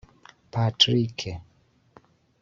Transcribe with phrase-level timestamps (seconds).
[0.49, 1.19] Patrick